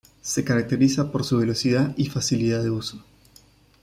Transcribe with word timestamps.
Se 0.23 0.43
caracteriza 0.43 1.11
por 1.11 1.23
su 1.23 1.37
velocidad 1.37 1.93
y 1.95 2.07
facilidad 2.09 2.63
de 2.63 2.71
uso. 2.71 3.03